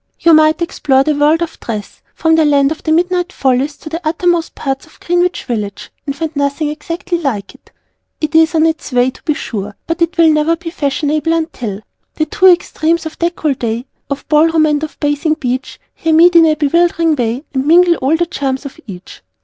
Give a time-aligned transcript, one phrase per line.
[0.19, 3.87] You might explore the World of Dress, from the Land of the Midnight Follies to
[3.87, 7.71] the Uttermost parts of Greenwich Village and find nothing exactly like it.
[8.19, 11.81] It is on its way, to be sure, but it will never be fashionable until
[12.15, 16.55] The two extremes of décolleté Of Ballroom and of Bathing Beach Here meet in a
[16.55, 19.21] bewildering way _And mingle all the charms of each.